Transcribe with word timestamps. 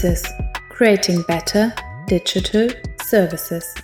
Services. 0.00 0.34
Creating 0.70 1.22
Better 1.26 1.72
Digital 2.08 2.68
Services. 3.04 3.74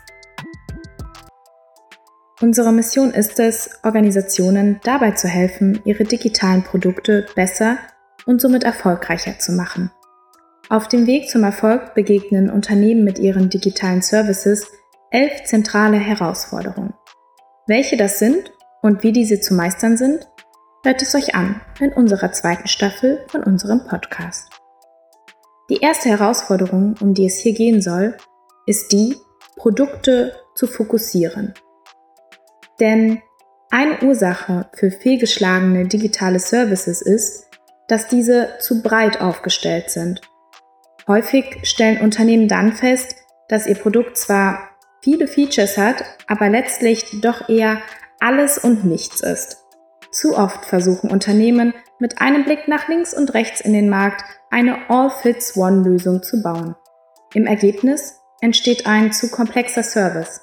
Unsere 2.40 2.72
Mission 2.72 3.10
ist 3.10 3.38
es, 3.38 3.68
Organisationen 3.82 4.80
dabei 4.82 5.10
zu 5.10 5.28
helfen, 5.28 5.82
ihre 5.84 6.04
digitalen 6.04 6.62
Produkte 6.62 7.26
besser 7.34 7.76
und 8.24 8.40
somit 8.40 8.64
erfolgreicher 8.64 9.38
zu 9.38 9.52
machen. 9.52 9.90
Auf 10.70 10.88
dem 10.88 11.06
Weg 11.06 11.28
zum 11.28 11.44
Erfolg 11.44 11.94
begegnen 11.94 12.48
Unternehmen 12.48 13.04
mit 13.04 13.18
ihren 13.18 13.50
digitalen 13.50 14.00
Services 14.00 14.66
elf 15.10 15.44
zentrale 15.44 15.98
Herausforderungen. 15.98 16.94
Welche 17.66 17.98
das 17.98 18.18
sind 18.18 18.52
und 18.80 19.02
wie 19.02 19.12
diese 19.12 19.40
zu 19.40 19.52
meistern 19.52 19.98
sind, 19.98 20.26
hört 20.82 21.02
es 21.02 21.14
euch 21.14 21.34
an 21.34 21.60
in 21.78 21.92
unserer 21.92 22.32
zweiten 22.32 22.68
Staffel 22.68 23.22
von 23.28 23.42
unserem 23.42 23.86
Podcast. 23.86 24.55
Die 25.68 25.78
erste 25.78 26.08
Herausforderung, 26.08 26.94
um 27.00 27.12
die 27.12 27.26
es 27.26 27.38
hier 27.38 27.54
gehen 27.54 27.82
soll, 27.82 28.16
ist 28.66 28.92
die, 28.92 29.16
Produkte 29.56 30.34
zu 30.54 30.66
fokussieren. 30.66 31.54
Denn 32.78 33.22
eine 33.70 34.00
Ursache 34.02 34.68
für 34.74 34.90
fehlgeschlagene 34.90 35.88
digitale 35.88 36.38
Services 36.38 37.02
ist, 37.02 37.46
dass 37.88 38.06
diese 38.06 38.50
zu 38.60 38.82
breit 38.82 39.20
aufgestellt 39.20 39.90
sind. 39.90 40.20
Häufig 41.08 41.60
stellen 41.62 42.00
Unternehmen 42.00 42.48
dann 42.48 42.72
fest, 42.72 43.16
dass 43.48 43.66
ihr 43.66 43.76
Produkt 43.76 44.16
zwar 44.18 44.70
viele 45.02 45.26
Features 45.26 45.78
hat, 45.78 46.04
aber 46.26 46.48
letztlich 46.48 47.20
doch 47.22 47.48
eher 47.48 47.78
alles 48.20 48.58
und 48.58 48.84
nichts 48.84 49.20
ist. 49.20 49.64
Zu 50.10 50.36
oft 50.36 50.64
versuchen 50.64 51.10
Unternehmen 51.10 51.74
mit 51.98 52.20
einem 52.20 52.44
Blick 52.44 52.68
nach 52.68 52.88
links 52.88 53.14
und 53.14 53.34
rechts 53.34 53.60
in 53.60 53.72
den 53.72 53.88
Markt 53.88 54.24
eine 54.50 54.88
All-Fits-One-Lösung 54.88 56.22
zu 56.22 56.42
bauen. 56.42 56.74
Im 57.34 57.46
Ergebnis 57.46 58.20
entsteht 58.40 58.86
ein 58.86 59.12
zu 59.12 59.30
komplexer 59.30 59.82
Service. 59.82 60.40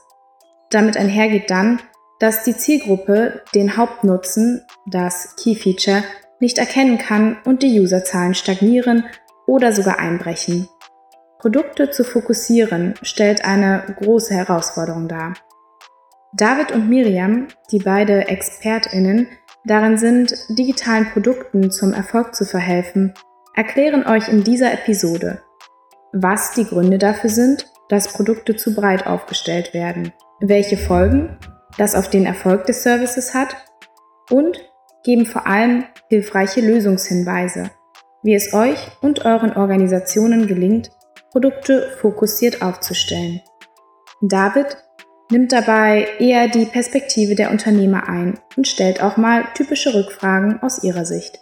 Damit 0.69 0.97
einhergeht 0.97 1.49
dann, 1.49 1.79
dass 2.19 2.43
die 2.43 2.55
Zielgruppe 2.55 3.43
den 3.53 3.77
Hauptnutzen, 3.77 4.65
das 4.85 5.35
Key 5.35 5.55
Feature, 5.55 6.03
nicht 6.39 6.57
erkennen 6.57 6.97
kann 6.97 7.37
und 7.45 7.63
die 7.63 7.79
Userzahlen 7.79 8.33
stagnieren 8.33 9.05
oder 9.47 9.71
sogar 9.71 9.99
einbrechen. 9.99 10.67
Produkte 11.39 11.89
zu 11.89 12.03
fokussieren 12.03 12.95
stellt 13.01 13.43
eine 13.43 13.83
große 13.99 14.33
Herausforderung 14.33 15.07
dar. 15.07 15.33
David 16.33 16.71
und 16.71 16.89
Miriam, 16.89 17.47
die 17.71 17.79
beide 17.79 18.27
Expertinnen 18.27 19.27
darin 19.66 19.97
sind, 19.97 20.36
digitalen 20.50 21.09
Produkten 21.11 21.72
zum 21.72 21.94
Erfolg 21.94 22.36
zu 22.36 22.45
verhelfen, 22.45 23.14
erklären 23.56 24.05
euch 24.05 24.30
in 24.30 24.44
dieser 24.44 24.73
Episode, 24.73 25.42
was 26.11 26.53
die 26.53 26.66
Gründe 26.66 26.97
dafür 26.97 27.30
sind, 27.30 27.67
dass 27.89 28.14
Produkte 28.14 28.55
zu 28.55 28.73
breit 28.73 29.08
aufgestellt 29.08 29.73
werden, 29.73 30.14
welche 30.39 30.78
Folgen 30.78 31.38
das 31.78 31.95
auf 31.95 32.09
den 32.09 32.25
Erfolg 32.25 32.66
des 32.66 32.83
Services 32.83 33.33
hat 33.33 33.55
und 34.30 34.70
geben 35.03 35.25
vor 35.25 35.47
allem 35.47 35.86
hilfreiche 36.09 36.61
Lösungshinweise, 36.61 37.72
wie 38.23 38.36
es 38.36 38.53
euch 38.53 38.80
und 39.02 39.25
euren 39.25 39.53
Organisationen 39.53 40.48
gelingt, 40.48 40.92
Produkte 41.31 41.89
fokussiert 42.00 42.61
aufzustellen. 42.61 43.42
David 44.22 44.77
nimmt 45.34 45.52
dabei 45.52 46.08
eher 46.20 46.48
die 46.48 46.66
Perspektive 46.66 47.36
der 47.36 47.52
Unternehmer 47.52 48.08
ein 48.08 48.39
und 48.56 48.67
stellt 48.67 49.02
auch 49.02 49.17
mal 49.17 49.44
typische 49.56 49.94
Rückfragen 49.94 50.62
aus 50.62 50.84
ihrer 50.84 51.06
Sicht. 51.06 51.39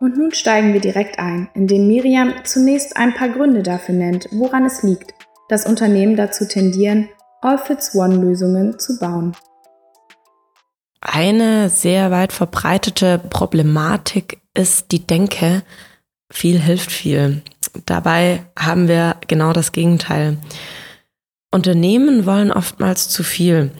Und 0.00 0.16
nun 0.16 0.32
steigen 0.32 0.72
wir 0.72 0.80
direkt 0.80 1.18
ein, 1.18 1.48
indem 1.54 1.86
Miriam 1.86 2.32
zunächst 2.44 2.96
ein 2.96 3.14
paar 3.14 3.28
Gründe 3.28 3.62
dafür 3.62 3.94
nennt, 3.94 4.28
woran 4.32 4.64
es 4.66 4.82
liegt, 4.82 5.14
dass 5.48 5.66
Unternehmen 5.66 6.16
dazu 6.16 6.46
tendieren, 6.46 7.08
All-Fits-One-Lösungen 7.40 8.78
zu 8.78 8.98
bauen. 8.98 9.36
Eine 11.00 11.70
sehr 11.70 12.10
weit 12.10 12.32
verbreitete 12.32 13.18
Problematik 13.18 14.40
ist 14.54 14.90
die 14.92 15.06
Denke, 15.06 15.62
viel 16.30 16.58
hilft 16.58 16.90
viel. 16.90 17.42
Dabei 17.86 18.42
haben 18.58 18.88
wir 18.88 19.16
genau 19.28 19.52
das 19.52 19.72
Gegenteil. 19.72 20.36
Unternehmen 21.52 22.26
wollen 22.26 22.52
oftmals 22.52 23.08
zu 23.08 23.24
viel. 23.24 23.72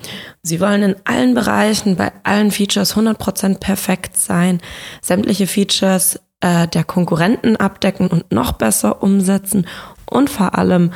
Sie 0.43 0.61
wollen 0.61 0.83
in 0.83 0.97
allen 1.05 1.35
Bereichen, 1.35 1.97
bei 1.97 2.13
allen 2.25 2.51
Features 2.51 2.97
100% 2.97 3.61
perfekt 3.61 4.17
sein, 4.17 4.61
sämtliche 5.01 5.47
Features 5.47 6.19
äh, 6.41 6.67
der 6.67 6.85
Konkurrenten 6.85 7.57
abdecken 7.57 8.09
und 8.09 8.33
noch 8.33 8.53
besser 8.53 9.03
umsetzen 9.03 9.67
und 10.07 10.31
vor 10.31 10.59
allem 10.59 10.93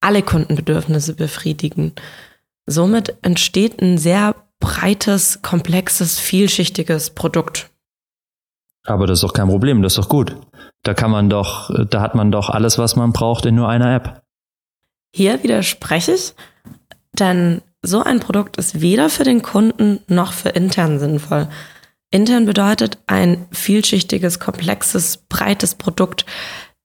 alle 0.00 0.22
Kundenbedürfnisse 0.22 1.14
befriedigen. 1.14 1.92
Somit 2.66 3.16
entsteht 3.22 3.80
ein 3.80 3.96
sehr 3.96 4.34
breites, 4.58 5.42
komplexes, 5.42 6.18
vielschichtiges 6.18 7.10
Produkt. 7.10 7.70
Aber 8.84 9.06
das 9.06 9.18
ist 9.18 9.24
doch 9.24 9.32
kein 9.32 9.48
Problem, 9.48 9.82
das 9.82 9.92
ist 9.92 9.98
doch 9.98 10.08
gut. 10.08 10.36
Da 10.82 10.94
kann 10.94 11.10
man 11.10 11.28
doch, 11.30 11.70
da 11.88 12.00
hat 12.00 12.14
man 12.14 12.32
doch 12.32 12.48
alles, 12.48 12.78
was 12.78 12.96
man 12.96 13.12
braucht 13.12 13.46
in 13.46 13.54
nur 13.54 13.68
einer 13.68 13.94
App. 13.94 14.22
Hier 15.14 15.42
widerspreche 15.42 16.12
ich, 16.12 16.34
denn 17.12 17.62
so 17.82 18.02
ein 18.02 18.20
Produkt 18.20 18.56
ist 18.56 18.80
weder 18.80 19.08
für 19.08 19.24
den 19.24 19.42
Kunden 19.42 20.00
noch 20.08 20.32
für 20.32 20.50
intern 20.50 20.98
sinnvoll. 20.98 21.48
Intern 22.10 22.46
bedeutet 22.46 22.98
ein 23.06 23.46
vielschichtiges, 23.52 24.40
komplexes, 24.40 25.18
breites 25.28 25.74
Produkt, 25.74 26.24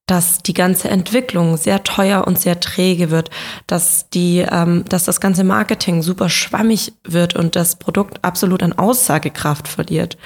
dass 0.08 0.40
die 0.40 0.54
ganze 0.54 0.90
Entwicklung 0.90 1.56
sehr 1.58 1.84
teuer 1.84 2.28
und 2.28 2.38
sehr 2.38 2.60
träge 2.60 3.12
wird, 3.12 3.30
dass 3.68 4.10
die, 4.10 4.40
ähm, 4.40 4.84
dass 4.90 5.06
das 5.06 5.22
ganze 5.22 5.44
Marketing 5.44 6.02
super 6.02 6.28
schwammig 6.28 6.94
wird 7.04 7.36
und 7.36 7.56
das 7.56 7.78
Produkt 7.78 8.24
absolut 8.24 8.62
an 8.62 8.74
Aussagekraft 8.74 9.68
verliert. 9.68 10.18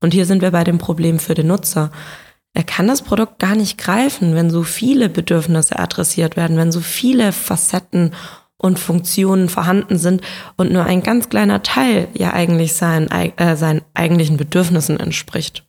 Und 0.00 0.14
hier 0.14 0.26
sind 0.26 0.42
wir 0.42 0.50
bei 0.50 0.62
dem 0.62 0.78
Problem 0.78 1.18
für 1.18 1.34
den 1.34 1.48
Nutzer. 1.48 1.90
Er 2.54 2.62
kann 2.62 2.86
das 2.86 3.02
Produkt 3.02 3.40
gar 3.40 3.56
nicht 3.56 3.78
greifen, 3.78 4.34
wenn 4.36 4.48
so 4.48 4.62
viele 4.62 5.08
Bedürfnisse 5.08 5.78
adressiert 5.78 6.36
werden, 6.36 6.56
wenn 6.56 6.70
so 6.70 6.80
viele 6.80 7.32
Facetten 7.32 8.12
und 8.56 8.78
Funktionen 8.78 9.48
vorhanden 9.48 9.98
sind 9.98 10.22
und 10.56 10.72
nur 10.72 10.84
ein 10.84 11.02
ganz 11.02 11.28
kleiner 11.28 11.62
Teil 11.62 12.08
ja 12.14 12.32
eigentlich 12.32 12.74
seinen, 12.74 13.10
äh, 13.10 13.56
seinen 13.56 13.82
eigentlichen 13.92 14.36
Bedürfnissen 14.36 14.98
entspricht. 14.98 15.66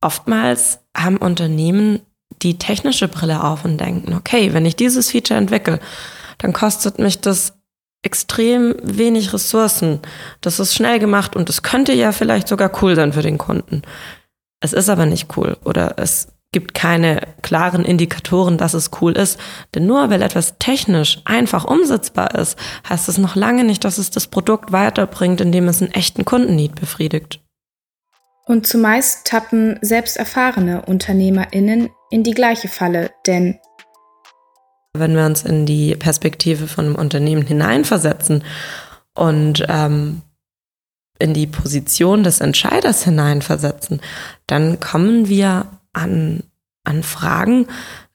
Oftmals 0.00 0.78
haben 0.96 1.16
Unternehmen 1.16 2.00
die 2.42 2.58
technische 2.58 3.08
Brille 3.08 3.42
auf 3.42 3.64
und 3.64 3.78
denken, 3.78 4.14
okay, 4.14 4.54
wenn 4.54 4.64
ich 4.64 4.76
dieses 4.76 5.10
Feature 5.10 5.38
entwickle, 5.38 5.80
dann 6.38 6.52
kostet 6.52 6.98
mich 6.98 7.20
das 7.20 7.54
extrem 8.02 8.74
wenig 8.82 9.32
Ressourcen. 9.32 10.00
Das 10.40 10.58
ist 10.60 10.74
schnell 10.74 10.98
gemacht 10.98 11.36
und 11.36 11.48
es 11.50 11.62
könnte 11.62 11.92
ja 11.92 12.12
vielleicht 12.12 12.48
sogar 12.48 12.70
cool 12.82 12.96
sein 12.96 13.12
für 13.12 13.22
den 13.22 13.38
Kunden. 13.38 13.82
Es 14.62 14.72
ist 14.72 14.88
aber 14.88 15.06
nicht 15.06 15.36
cool 15.36 15.56
oder 15.64 15.94
es 15.98 16.28
gibt 16.52 16.74
keine 16.74 17.20
klaren 17.40 17.84
Indikatoren, 17.84 18.58
dass 18.58 18.74
es 18.74 18.90
cool 19.00 19.12
ist. 19.12 19.40
Denn 19.74 19.86
nur 19.86 20.10
weil 20.10 20.22
etwas 20.22 20.58
technisch 20.58 21.20
einfach 21.24 21.64
umsetzbar 21.64 22.34
ist, 22.34 22.58
heißt 22.88 23.08
es 23.08 23.18
noch 23.18 23.34
lange 23.34 23.64
nicht, 23.64 23.84
dass 23.84 23.98
es 23.98 24.10
das 24.10 24.28
Produkt 24.28 24.70
weiterbringt, 24.70 25.40
indem 25.40 25.66
es 25.68 25.82
einen 25.82 25.92
echten 25.92 26.24
Kundennied 26.24 26.74
befriedigt. 26.74 27.40
Und 28.44 28.66
zumeist 28.66 29.26
tappen 29.26 29.78
selbst 29.82 30.16
erfahrene 30.16 30.82
UnternehmerInnen 30.82 31.90
in 32.10 32.22
die 32.22 32.34
gleiche 32.34 32.68
Falle, 32.68 33.10
denn 33.26 33.58
wenn 34.94 35.16
wir 35.16 35.24
uns 35.24 35.42
in 35.42 35.64
die 35.64 35.96
Perspektive 35.96 36.66
von 36.66 36.84
einem 36.84 36.96
Unternehmen 36.96 37.46
hineinversetzen 37.46 38.44
und 39.14 39.64
ähm, 39.68 40.20
in 41.22 41.34
die 41.34 41.46
Position 41.46 42.24
des 42.24 42.40
Entscheiders 42.40 43.04
hineinversetzen, 43.04 44.00
dann 44.46 44.80
kommen 44.80 45.28
wir 45.28 45.66
an, 45.92 46.42
an 46.84 47.02
Fragen, 47.02 47.66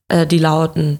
äh, 0.09 0.27
die 0.27 0.39
lauten, 0.39 0.99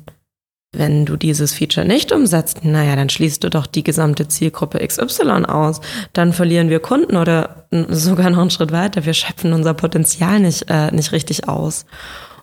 wenn 0.72 1.06
du 1.06 1.18
dieses 1.18 1.54
Feature 1.54 1.86
nicht 1.86 2.12
umsetzt, 2.12 2.64
naja, 2.64 2.96
dann 2.96 3.10
schließt 3.10 3.44
du 3.44 3.50
doch 3.50 3.66
die 3.66 3.84
gesamte 3.84 4.28
Zielgruppe 4.28 4.86
XY 4.86 5.46
aus. 5.46 5.82
Dann 6.14 6.34
verlieren 6.34 6.70
wir 6.70 6.80
Kunden 6.80 7.16
oder 7.16 7.68
sogar 7.90 8.30
noch 8.30 8.40
einen 8.40 8.52
Schritt 8.52 8.72
weiter. 8.72 9.06
Wir 9.06 9.14
schöpfen 9.14 9.54
unser 9.54 9.74
Potenzial 9.74 10.40
nicht, 10.40 10.66
äh, 10.70 10.92
nicht 10.92 11.12
richtig 11.12 11.48
aus. 11.48 11.86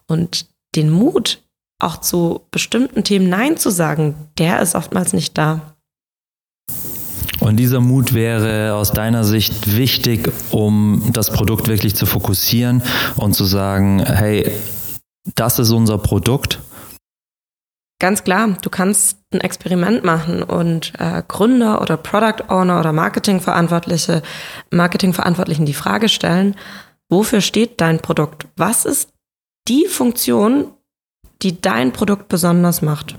Und 0.07 0.47
den 0.75 0.91
Mut, 0.91 1.43
auch 1.79 2.01
zu 2.01 2.47
bestimmten 2.51 3.05
Themen 3.05 3.29
Nein 3.29 3.57
zu 3.57 3.71
sagen, 3.71 4.15
der 4.39 4.61
ist 4.61 4.75
oftmals 4.75 5.13
nicht 5.13 5.37
da. 5.37 5.74
Und 7.45 7.57
dieser 7.57 7.81
Mut 7.81 8.15
wäre 8.15 8.75
aus 8.75 8.93
deiner 8.93 9.23
Sicht 9.23 9.77
wichtig, 9.77 10.33
um 10.51 11.11
das 11.13 11.31
Produkt 11.31 11.69
wirklich 11.69 11.95
zu 11.95 12.07
fokussieren 12.07 12.83
und 13.17 13.35
zu 13.35 13.45
sagen, 13.45 14.03
hey, 14.03 14.51
das 15.35 15.59
ist 15.59 15.71
unser 15.71 15.99
Produkt. 15.99 16.61
Ganz 18.01 18.25
klar, 18.25 18.57
du 18.63 18.71
kannst 18.71 19.19
ein 19.31 19.43
Experiment 19.43 20.05
machen 20.05 20.43
und 20.43 20.95
äh, 20.99 21.23
Gründer 21.29 21.83
oder 21.83 21.99
Product 21.99 22.49
Owner 22.49 22.81
oder 22.81 22.95
Marketingverantwortliche, 22.95 24.23
Marketingverantwortlichen 24.71 25.67
die 25.67 25.75
Frage 25.75 26.09
stellen, 26.09 26.57
wofür 27.11 27.43
steht 27.43 27.79
dein 27.79 28.01
Produkt? 28.01 28.47
Was 28.57 28.87
ist 28.87 29.11
die 29.69 29.87
Funktion, 29.87 30.73
die 31.43 31.61
dein 31.61 31.93
Produkt 31.93 32.29
besonders 32.29 32.81
macht. 32.81 33.19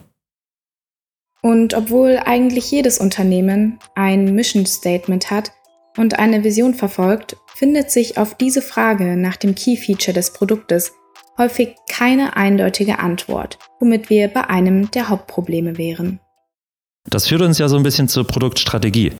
Und 1.45 1.75
obwohl 1.75 2.19
eigentlich 2.25 2.71
jedes 2.71 2.97
Unternehmen 2.97 3.77
ein 3.93 4.33
Mission 4.33 4.65
Statement 4.65 5.29
hat 5.29 5.51
und 5.95 6.17
eine 6.17 6.43
Vision 6.43 6.73
verfolgt, 6.73 7.37
findet 7.53 7.91
sich 7.91 8.17
auf 8.17 8.33
diese 8.33 8.63
Frage 8.63 9.15
nach 9.15 9.35
dem 9.35 9.53
Key 9.53 9.77
Feature 9.77 10.15
des 10.15 10.33
Produktes 10.33 10.93
häufig 11.37 11.75
keine 11.87 12.35
eindeutige 12.35 12.97
Antwort, 12.97 13.59
womit 13.79 14.09
wir 14.09 14.27
bei 14.29 14.49
einem 14.49 14.89
der 14.89 15.09
Hauptprobleme 15.09 15.77
wären. 15.77 16.19
Das 17.11 17.27
führt 17.27 17.43
uns 17.43 17.59
ja 17.59 17.69
so 17.69 17.77
ein 17.77 17.83
bisschen 17.83 18.07
zur 18.07 18.25
Produktstrategie. 18.25 19.13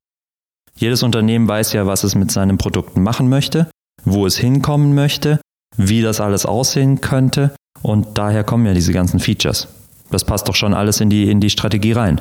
Jedes 0.74 1.04
Unternehmen 1.04 1.46
weiß 1.46 1.74
ja, 1.74 1.86
was 1.86 2.02
es 2.02 2.16
mit 2.16 2.32
seinen 2.32 2.58
Produkten 2.58 3.04
machen 3.04 3.28
möchte, 3.28 3.70
wo 4.04 4.26
es 4.26 4.36
hinkommen 4.36 4.96
möchte, 4.96 5.40
wie 5.76 6.02
das 6.02 6.20
alles 6.20 6.44
aussehen 6.44 7.00
könnte 7.00 7.54
und 7.82 8.18
daher 8.18 8.42
kommen 8.42 8.66
ja 8.66 8.74
diese 8.74 8.92
ganzen 8.92 9.20
Features. 9.20 9.68
Das 10.10 10.24
passt 10.24 10.48
doch 10.48 10.54
schon 10.54 10.74
alles 10.74 11.00
in 11.00 11.10
die, 11.10 11.30
in 11.30 11.40
die 11.40 11.50
Strategie 11.50 11.92
rein. 11.92 12.20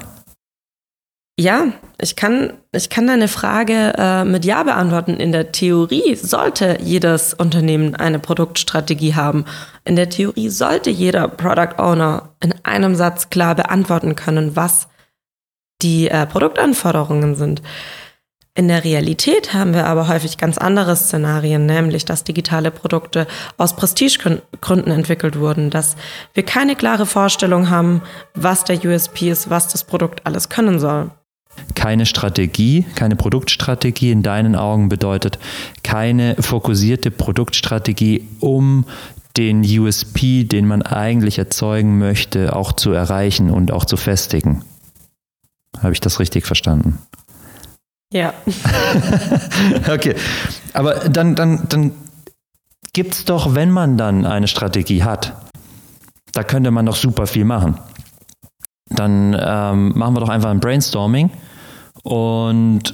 Ja, 1.37 1.73
ich 1.99 2.15
kann, 2.15 2.53
ich 2.71 2.89
kann 2.89 3.07
deine 3.07 3.27
Frage 3.27 3.93
äh, 3.97 4.23
mit 4.23 4.45
Ja 4.45 4.63
beantworten. 4.63 5.15
In 5.15 5.33
der 5.33 5.51
Theorie 5.51 6.15
sollte 6.15 6.77
jedes 6.81 7.33
Unternehmen 7.33 7.93
eine 7.93 8.19
Produktstrategie 8.19 9.15
haben. 9.15 9.43
In 9.83 9.97
der 9.97 10.09
Theorie 10.09 10.47
sollte 10.47 10.89
jeder 10.89 11.27
Product 11.27 11.77
Owner 11.77 12.29
in 12.41 12.53
einem 12.63 12.95
Satz 12.95 13.29
klar 13.29 13.53
beantworten 13.53 14.15
können, 14.15 14.55
was 14.55 14.87
die 15.81 16.07
äh, 16.07 16.25
Produktanforderungen 16.25 17.35
sind. 17.35 17.61
In 18.57 18.69
der 18.69 18.85
Realität 18.85 19.53
haben 19.53 19.73
wir 19.73 19.85
aber 19.85 20.07
häufig 20.07 20.37
ganz 20.37 20.57
andere 20.57 20.95
Szenarien, 20.95 21.65
nämlich 21.65 22.05
dass 22.05 22.23
digitale 22.23 22.71
Produkte 22.71 23.27
aus 23.57 23.75
Prestigegründen 23.75 24.93
entwickelt 24.93 25.37
wurden, 25.37 25.69
dass 25.69 25.97
wir 26.33 26.43
keine 26.43 26.77
klare 26.77 27.05
Vorstellung 27.05 27.69
haben, 27.69 28.01
was 28.33 28.63
der 28.63 28.83
USP 28.85 29.29
ist, 29.29 29.49
was 29.49 29.67
das 29.67 29.83
Produkt 29.83 30.25
alles 30.25 30.47
können 30.47 30.79
soll. 30.79 31.11
Keine 31.75 32.05
Strategie, 32.05 32.85
keine 32.95 33.17
Produktstrategie 33.17 34.11
in 34.11 34.23
deinen 34.23 34.55
Augen 34.55 34.87
bedeutet 34.87 35.37
keine 35.83 36.35
fokussierte 36.39 37.11
Produktstrategie, 37.11 38.25
um 38.39 38.85
den 39.35 39.63
USP, 39.63 40.45
den 40.45 40.65
man 40.65 40.81
eigentlich 40.81 41.39
erzeugen 41.39 41.97
möchte, 41.99 42.55
auch 42.55 42.71
zu 42.71 42.91
erreichen 42.93 43.49
und 43.49 43.73
auch 43.73 43.83
zu 43.83 43.97
festigen. 43.97 44.63
Habe 45.77 45.91
ich 45.91 45.99
das 45.99 46.21
richtig 46.21 46.45
verstanden? 46.45 46.99
Ja. 48.13 48.33
okay. 49.91 50.15
Aber 50.73 50.95
dann, 51.09 51.35
dann, 51.35 51.67
dann 51.69 51.91
gibt 52.93 53.13
es 53.13 53.25
doch, 53.25 53.55
wenn 53.55 53.71
man 53.71 53.97
dann 53.97 54.25
eine 54.25 54.47
Strategie 54.47 55.03
hat, 55.03 55.33
da 56.31 56.43
könnte 56.43 56.71
man 56.71 56.85
doch 56.85 56.95
super 56.95 57.27
viel 57.27 57.45
machen. 57.45 57.79
Dann 58.89 59.35
ähm, 59.39 59.97
machen 59.97 60.15
wir 60.15 60.19
doch 60.19 60.29
einfach 60.29 60.51
ein 60.51 60.59
Brainstorming 60.59 61.31
und 62.03 62.93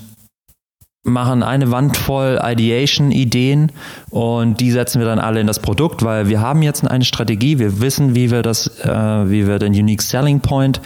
machen 1.12 1.44
eine 1.44 1.70
Wand 1.72 1.98
voll 1.98 2.40
Ideation-Ideen 2.44 3.72
und 4.10 4.60
die 4.60 4.72
setzen 4.72 5.00
wir 5.00 5.06
dann 5.06 5.20
alle 5.20 5.40
in 5.40 5.48
das 5.48 5.60
Produkt, 5.60 6.04
weil 6.04 6.28
wir 6.28 6.42
haben 6.42 6.64
jetzt 6.64 6.86
eine 6.88 7.06
Strategie, 7.06 7.60
wir 7.60 7.80
wissen, 7.82 8.16
wie 8.16 8.32
wir 8.32 8.42
das, 8.42 8.80
äh, 8.80 8.90
wie 8.90 9.48
wir 9.48 9.60
den 9.60 9.74
Unique 9.74 10.02
Selling 10.02 10.40
Point 10.40 10.82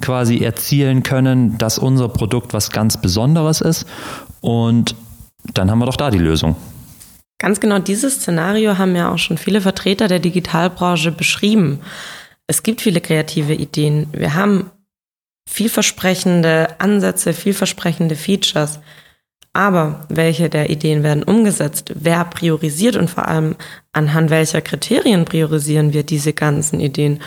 quasi 0.00 0.38
erzielen 0.38 1.02
können, 1.02 1.58
dass 1.58 1.78
unser 1.78 2.08
Produkt 2.08 2.54
was 2.54 2.70
ganz 2.70 2.96
Besonderes 3.00 3.60
ist 3.60 3.86
und 4.40 4.94
dann 5.54 5.70
haben 5.70 5.78
wir 5.78 5.86
doch 5.86 5.96
da 5.96 6.10
die 6.10 6.18
Lösung. 6.18 6.56
Ganz 7.38 7.58
genau 7.58 7.78
dieses 7.78 8.16
Szenario 8.16 8.76
haben 8.76 8.94
ja 8.94 9.10
auch 9.10 9.18
schon 9.18 9.38
viele 9.38 9.62
Vertreter 9.62 10.08
der 10.08 10.18
Digitalbranche 10.18 11.10
beschrieben. 11.10 11.80
Es 12.46 12.62
gibt 12.62 12.82
viele 12.82 13.00
kreative 13.00 13.54
Ideen. 13.54 14.08
Wir 14.12 14.34
haben 14.34 14.70
vielversprechende 15.48 16.68
Ansätze, 16.78 17.32
vielversprechende 17.32 18.14
Features. 18.14 18.80
Aber 19.52 20.06
welche 20.08 20.48
der 20.48 20.70
Ideen 20.70 21.02
werden 21.02 21.24
umgesetzt? 21.24 21.92
Wer 21.96 22.24
priorisiert 22.24 22.96
und 22.96 23.10
vor 23.10 23.26
allem 23.26 23.56
anhand 23.92 24.30
welcher 24.30 24.60
Kriterien 24.60 25.24
priorisieren 25.24 25.92
wir 25.92 26.04
diese 26.04 26.32
ganzen 26.32 26.78
Ideen? 26.78 27.20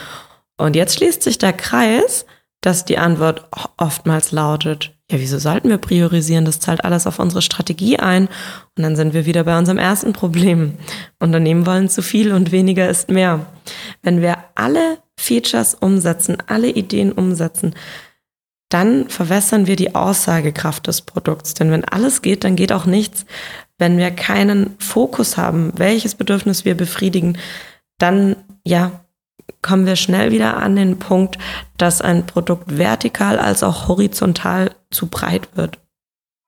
Und 0.58 0.76
jetzt 0.76 0.96
schließt 0.98 1.22
sich 1.22 1.38
der 1.38 1.54
Kreis, 1.54 2.26
dass 2.62 2.86
die 2.86 2.98
Antwort 2.98 3.46
oftmals 3.78 4.32
lautet, 4.32 4.94
ja, 5.12 5.20
wieso 5.20 5.38
sollten 5.38 5.70
wir 5.70 5.78
priorisieren? 5.78 6.46
Das 6.46 6.60
zahlt 6.60 6.86
alles 6.86 7.06
auf 7.06 7.20
unsere 7.20 7.42
Strategie 7.42 8.00
ein. 8.00 8.28
Und 8.76 8.84
dann 8.84 8.96
sind 8.96 9.14
wir 9.14 9.26
wieder 9.26 9.44
bei 9.44 9.58
unserem 9.58 9.78
ersten 9.78 10.14
Problem. 10.14 10.78
Unternehmen 11.20 11.68
wollen 11.68 11.90
zu 11.90 12.02
viel 12.02 12.32
und 12.32 12.52
weniger 12.52 12.90
ist 12.90 13.10
mehr. 13.10 13.46
Wenn 14.02 14.22
wir 14.22 14.38
alle 14.56 15.00
Features 15.18 15.76
umsetzen, 15.76 16.38
alle 16.48 16.70
Ideen 16.70 17.12
umsetzen, 17.12 17.76
dann 18.74 19.08
verwässern 19.10 19.68
wir 19.68 19.76
die 19.76 19.94
Aussagekraft 19.94 20.88
des 20.88 21.02
Produkts. 21.02 21.54
Denn 21.54 21.70
wenn 21.70 21.86
alles 21.86 22.22
geht, 22.22 22.44
dann 22.44 22.56
geht 22.56 22.72
auch 22.72 22.86
nichts. 22.86 23.26
Wenn 23.78 23.98
wir 23.98 24.10
keinen 24.12 24.76
Fokus 24.80 25.38
haben, 25.38 25.74
welches 25.76 26.16
Bedürfnis 26.16 26.66
wir 26.66 26.76
befriedigen, 26.76 27.38
dann, 28.00 28.36
ja, 28.64 29.04
kommen 29.62 29.86
wir 29.86 29.96
schnell 29.96 30.32
wieder 30.32 30.58
an 30.58 30.76
den 30.76 30.98
Punkt, 30.98 31.38
dass 31.78 32.02
ein 32.02 32.26
Produkt 32.26 32.78
vertikal 32.78 33.38
als 33.38 33.62
auch 33.62 33.88
horizontal 33.88 34.72
zu 34.90 35.08
breit 35.08 35.56
wird. 35.56 35.80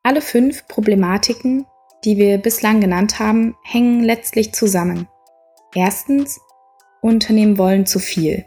Alle 0.04 0.22
fünf 0.22 0.68
Problematiken, 0.68 1.66
die 2.04 2.18
wir 2.18 2.38
bislang 2.38 2.81
genannt 2.81 3.19
haben, 3.19 3.56
hängen 3.63 4.04
letztlich 4.04 4.54
zusammen. 4.54 5.07
Erstens, 5.74 6.39
Unternehmen 7.01 7.57
wollen 7.57 7.86
zu 7.86 8.00
viel. 8.00 8.45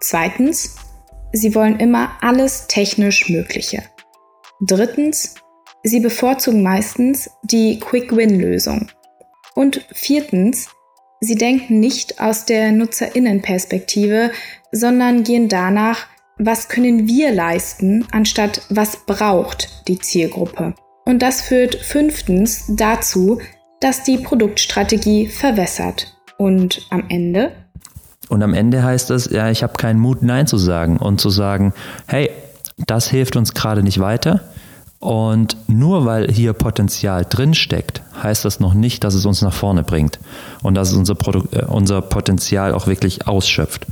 Zweitens, 0.00 0.76
Sie 1.36 1.54
wollen 1.54 1.78
immer 1.78 2.12
alles 2.22 2.66
technisch 2.66 3.28
Mögliche. 3.28 3.82
Drittens, 4.62 5.34
sie 5.82 6.00
bevorzugen 6.00 6.62
meistens 6.62 7.28
die 7.42 7.78
Quick-Win-Lösung. 7.78 8.88
Und 9.54 9.86
viertens, 9.92 10.70
sie 11.20 11.34
denken 11.34 11.78
nicht 11.78 12.22
aus 12.22 12.46
der 12.46 12.72
Nutzerinnenperspektive, 12.72 14.30
sondern 14.72 15.24
gehen 15.24 15.50
danach, 15.50 16.06
was 16.38 16.68
können 16.68 17.06
wir 17.06 17.32
leisten, 17.32 18.06
anstatt 18.12 18.62
was 18.70 19.04
braucht 19.04 19.86
die 19.88 19.98
Zielgruppe. 19.98 20.74
Und 21.04 21.20
das 21.20 21.42
führt 21.42 21.74
fünftens 21.74 22.64
dazu, 22.68 23.40
dass 23.80 24.04
die 24.04 24.16
Produktstrategie 24.16 25.26
verwässert. 25.26 26.16
Und 26.38 26.86
am 26.88 27.04
Ende 27.10 27.52
und 28.28 28.42
am 28.42 28.54
Ende 28.54 28.82
heißt 28.82 29.10
es, 29.10 29.30
ja, 29.30 29.50
ich 29.50 29.62
habe 29.62 29.74
keinen 29.74 30.00
Mut, 30.00 30.22
Nein 30.22 30.46
zu 30.46 30.58
sagen 30.58 30.96
und 30.96 31.20
zu 31.20 31.30
sagen, 31.30 31.72
hey, 32.06 32.30
das 32.86 33.08
hilft 33.08 33.36
uns 33.36 33.54
gerade 33.54 33.82
nicht 33.82 34.00
weiter. 34.00 34.40
Und 34.98 35.56
nur 35.68 36.06
weil 36.06 36.30
hier 36.32 36.52
Potenzial 36.52 37.26
drinsteckt, 37.28 38.02
heißt 38.22 38.44
das 38.44 38.60
noch 38.60 38.74
nicht, 38.74 39.04
dass 39.04 39.14
es 39.14 39.26
uns 39.26 39.42
nach 39.42 39.52
vorne 39.52 39.82
bringt 39.82 40.18
und 40.62 40.74
dass 40.74 40.90
es 40.90 40.96
unser, 40.96 41.14
Produkt, 41.14 41.54
äh, 41.54 41.64
unser 41.66 42.00
Potenzial 42.00 42.72
auch 42.72 42.86
wirklich 42.86 43.28
ausschöpft. 43.28 43.86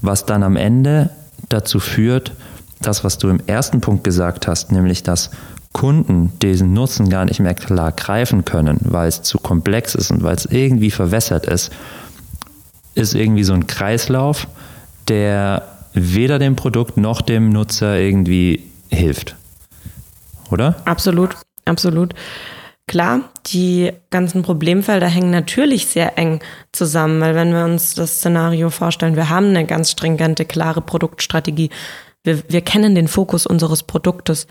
Was 0.00 0.26
dann 0.26 0.42
am 0.42 0.56
Ende 0.56 1.10
dazu 1.48 1.80
führt, 1.80 2.32
das, 2.80 3.04
was 3.04 3.18
du 3.18 3.28
im 3.28 3.40
ersten 3.46 3.80
Punkt 3.80 4.04
gesagt 4.04 4.46
hast, 4.46 4.72
nämlich 4.72 5.02
dass 5.02 5.30
Kunden 5.72 6.32
diesen 6.40 6.72
Nutzen 6.72 7.08
gar 7.08 7.24
nicht 7.24 7.40
mehr 7.40 7.54
klar 7.54 7.90
greifen 7.90 8.44
können, 8.44 8.78
weil 8.84 9.08
es 9.08 9.22
zu 9.22 9.38
komplex 9.38 9.94
ist 9.94 10.12
und 10.12 10.22
weil 10.22 10.36
es 10.36 10.46
irgendwie 10.46 10.92
verwässert 10.92 11.46
ist 11.46 11.72
ist 12.94 13.14
irgendwie 13.14 13.44
so 13.44 13.54
ein 13.54 13.66
Kreislauf, 13.66 14.46
der 15.08 15.62
weder 15.92 16.38
dem 16.38 16.56
Produkt 16.56 16.96
noch 16.96 17.22
dem 17.22 17.50
Nutzer 17.50 17.98
irgendwie 17.98 18.64
hilft. 18.88 19.36
Oder? 20.50 20.76
Absolut, 20.84 21.36
absolut. 21.64 22.14
Klar, 22.86 23.30
die 23.46 23.92
ganzen 24.10 24.42
Problemfelder 24.42 25.08
hängen 25.08 25.30
natürlich 25.30 25.86
sehr 25.86 26.18
eng 26.18 26.40
zusammen, 26.72 27.20
weil 27.20 27.34
wenn 27.34 27.52
wir 27.52 27.64
uns 27.64 27.94
das 27.94 28.18
Szenario 28.18 28.68
vorstellen, 28.68 29.16
wir 29.16 29.30
haben 29.30 29.46
eine 29.46 29.64
ganz 29.64 29.92
stringente, 29.92 30.44
klare 30.44 30.82
Produktstrategie, 30.82 31.70
wir, 32.24 32.42
wir 32.48 32.60
kennen 32.60 32.94
den 32.94 33.08
Fokus 33.08 33.46
unseres 33.46 33.82
Produktes, 33.84 34.46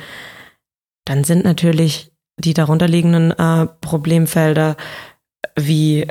dann 1.06 1.24
sind 1.24 1.44
natürlich 1.44 2.12
die 2.38 2.54
darunterliegenden 2.54 3.32
äh, 3.32 3.68
Problemfelder 3.82 4.78
wie 5.56 6.08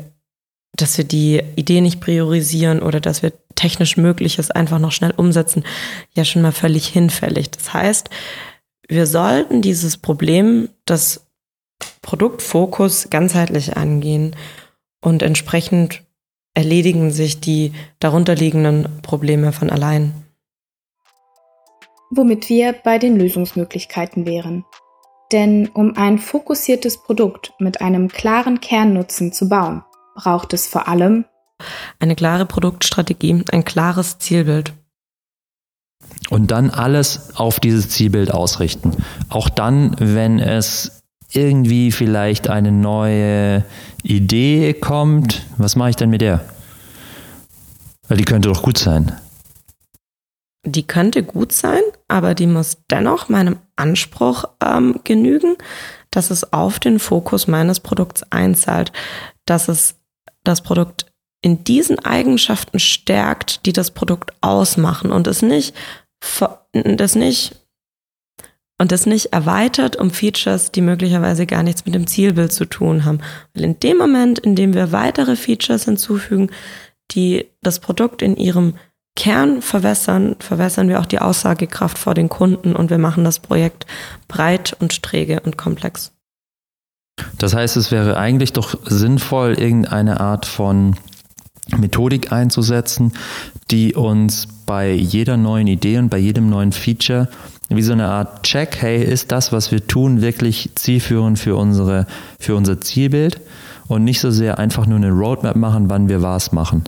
dass 0.76 0.96
wir 0.96 1.04
die 1.04 1.42
Idee 1.56 1.80
nicht 1.80 2.00
priorisieren 2.00 2.80
oder 2.80 3.00
dass 3.00 3.22
wir 3.22 3.32
technisch 3.54 3.96
Mögliches 3.96 4.50
einfach 4.50 4.78
noch 4.78 4.92
schnell 4.92 5.12
umsetzen, 5.16 5.64
ja 6.14 6.24
schon 6.24 6.42
mal 6.42 6.52
völlig 6.52 6.88
hinfällig. 6.88 7.50
Das 7.50 7.72
heißt, 7.74 8.10
wir 8.88 9.06
sollten 9.06 9.62
dieses 9.62 9.96
Problem 9.96 10.68
des 10.88 11.26
Produktfokus 12.00 13.08
ganzheitlich 13.10 13.76
angehen 13.76 14.34
und 15.00 15.22
entsprechend 15.22 16.02
erledigen 16.54 17.10
sich 17.10 17.40
die 17.40 17.72
darunterliegenden 17.98 19.00
Probleme 19.02 19.52
von 19.52 19.70
allein. 19.70 20.12
Womit 22.10 22.48
wir 22.48 22.74
bei 22.74 22.98
den 22.98 23.16
Lösungsmöglichkeiten 23.16 24.26
wären. 24.26 24.64
Denn 25.32 25.68
um 25.68 25.96
ein 25.96 26.18
fokussiertes 26.18 27.02
Produkt 27.02 27.54
mit 27.58 27.80
einem 27.80 28.08
klaren 28.08 28.60
Kernnutzen 28.60 29.32
zu 29.32 29.48
bauen, 29.48 29.82
braucht 30.14 30.52
es 30.52 30.66
vor 30.66 30.88
allem 30.88 31.24
eine 31.98 32.16
klare 32.16 32.46
Produktstrategie, 32.46 33.44
ein 33.50 33.64
klares 33.64 34.18
Zielbild. 34.18 34.72
Und 36.30 36.50
dann 36.50 36.70
alles 36.70 37.36
auf 37.36 37.60
dieses 37.60 37.88
Zielbild 37.88 38.32
ausrichten. 38.32 38.96
Auch 39.28 39.48
dann, 39.48 39.96
wenn 39.98 40.38
es 40.38 41.02
irgendwie 41.32 41.92
vielleicht 41.92 42.48
eine 42.48 42.72
neue 42.72 43.64
Idee 44.02 44.74
kommt, 44.74 45.46
was 45.56 45.76
mache 45.76 45.90
ich 45.90 45.96
denn 45.96 46.10
mit 46.10 46.20
der? 46.20 46.44
Weil 48.08 48.18
die 48.18 48.24
könnte 48.24 48.48
doch 48.48 48.62
gut 48.62 48.78
sein. 48.78 49.12
Die 50.64 50.86
könnte 50.86 51.22
gut 51.24 51.52
sein, 51.52 51.80
aber 52.08 52.34
die 52.34 52.46
muss 52.46 52.78
dennoch 52.90 53.28
meinem 53.28 53.58
Anspruch 53.74 54.44
ähm, 54.62 55.00
genügen, 55.02 55.56
dass 56.10 56.30
es 56.30 56.52
auf 56.52 56.78
den 56.78 56.98
Fokus 56.98 57.48
meines 57.48 57.80
Produkts 57.80 58.22
einzahlt, 58.30 58.92
dass 59.44 59.68
es 59.68 59.96
das 60.44 60.62
Produkt 60.62 61.06
in 61.42 61.64
diesen 61.64 61.98
Eigenschaften 61.98 62.78
stärkt, 62.78 63.66
die 63.66 63.72
das 63.72 63.90
Produkt 63.90 64.32
ausmachen 64.40 65.10
und 65.10 65.26
es 65.26 65.42
nicht, 65.42 65.74
das 66.72 67.14
nicht 67.14 67.56
und 68.78 68.90
das 68.90 69.06
nicht 69.06 69.26
erweitert 69.26 69.94
um 69.94 70.10
Features, 70.10 70.72
die 70.72 70.80
möglicherweise 70.80 71.46
gar 71.46 71.62
nichts 71.62 71.84
mit 71.84 71.94
dem 71.94 72.08
Zielbild 72.08 72.52
zu 72.52 72.64
tun 72.64 73.04
haben. 73.04 73.20
Weil 73.54 73.64
in 73.64 73.78
dem 73.78 73.96
Moment, 73.96 74.40
in 74.40 74.56
dem 74.56 74.74
wir 74.74 74.90
weitere 74.90 75.36
Features 75.36 75.84
hinzufügen, 75.84 76.50
die 77.12 77.46
das 77.60 77.78
Produkt 77.78 78.22
in 78.22 78.36
ihrem 78.36 78.74
Kern 79.14 79.62
verwässern, 79.62 80.36
verwässern 80.40 80.88
wir 80.88 80.98
auch 80.98 81.06
die 81.06 81.20
Aussagekraft 81.20 81.98
vor 81.98 82.14
den 82.14 82.28
Kunden 82.28 82.74
und 82.74 82.90
wir 82.90 82.98
machen 82.98 83.24
das 83.24 83.38
Projekt 83.38 83.86
breit 84.26 84.74
und 84.80 85.02
träge 85.02 85.40
und 85.40 85.56
komplex. 85.56 86.12
Das 87.38 87.54
heißt, 87.54 87.76
es 87.76 87.90
wäre 87.90 88.16
eigentlich 88.16 88.52
doch 88.52 88.78
sinnvoll, 88.84 89.54
irgendeine 89.54 90.20
Art 90.20 90.46
von 90.46 90.96
Methodik 91.76 92.32
einzusetzen, 92.32 93.12
die 93.70 93.94
uns 93.94 94.48
bei 94.66 94.92
jeder 94.92 95.36
neuen 95.36 95.66
Idee 95.66 95.98
und 95.98 96.08
bei 96.08 96.18
jedem 96.18 96.48
neuen 96.48 96.72
Feature 96.72 97.28
wie 97.76 97.82
so 97.82 97.92
eine 97.92 98.08
Art 98.08 98.42
Check, 98.42 98.76
hey, 98.80 99.02
ist 99.02 99.32
das, 99.32 99.52
was 99.52 99.70
wir 99.70 99.86
tun, 99.86 100.20
wirklich 100.20 100.70
zielführend 100.74 101.38
für, 101.38 101.56
unsere, 101.56 102.06
für 102.38 102.54
unser 102.54 102.80
Zielbild 102.80 103.40
und 103.88 104.04
nicht 104.04 104.20
so 104.20 104.30
sehr 104.30 104.58
einfach 104.58 104.86
nur 104.86 104.96
eine 104.96 105.10
Roadmap 105.10 105.56
machen, 105.56 105.88
wann 105.88 106.08
wir 106.08 106.22
was 106.22 106.52
machen. 106.52 106.84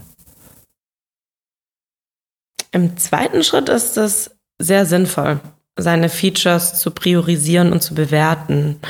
Im 2.73 2.97
zweiten 2.97 3.45
Schritt 3.45 3.69
ist 3.69 3.97
es 3.97 4.31
sehr 4.59 4.85
sinnvoll, 4.87 5.41
seine 5.77 6.09
Features 6.09 6.79
zu 6.79 6.91
priorisieren 6.91 7.73
und 7.73 7.83
zu 7.83 7.95
bewerten. 7.95 8.81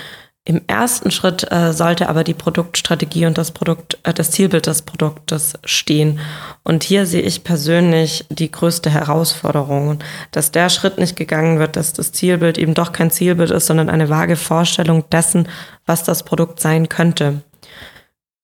Im 0.46 0.60
ersten 0.66 1.10
Schritt 1.10 1.50
äh, 1.50 1.72
sollte 1.72 2.10
aber 2.10 2.22
die 2.22 2.34
Produktstrategie 2.34 3.24
und 3.24 3.38
das 3.38 3.52
Produkt, 3.52 3.98
äh, 4.02 4.12
das 4.12 4.30
Zielbild 4.30 4.66
des 4.66 4.82
Produktes 4.82 5.54
stehen. 5.64 6.20
Und 6.62 6.84
hier 6.84 7.06
sehe 7.06 7.22
ich 7.22 7.44
persönlich 7.44 8.26
die 8.28 8.50
größte 8.50 8.90
Herausforderung, 8.90 10.00
dass 10.32 10.52
der 10.52 10.68
Schritt 10.68 10.98
nicht 10.98 11.16
gegangen 11.16 11.58
wird, 11.58 11.76
dass 11.76 11.94
das 11.94 12.12
Zielbild 12.12 12.58
eben 12.58 12.74
doch 12.74 12.92
kein 12.92 13.10
Zielbild 13.10 13.52
ist, 13.52 13.66
sondern 13.66 13.88
eine 13.88 14.10
vage 14.10 14.36
Vorstellung 14.36 15.08
dessen, 15.08 15.48
was 15.86 16.04
das 16.04 16.24
Produkt 16.24 16.60
sein 16.60 16.90
könnte. 16.90 17.40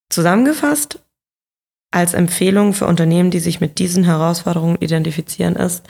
Zusammengefasst, 0.08 1.00
als 1.90 2.14
Empfehlung 2.14 2.72
für 2.72 2.86
Unternehmen, 2.86 3.30
die 3.30 3.40
sich 3.40 3.60
mit 3.60 3.78
diesen 3.78 4.04
Herausforderungen 4.04 4.78
identifizieren, 4.80 5.54
ist, 5.54 5.86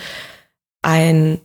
ein 0.82 1.40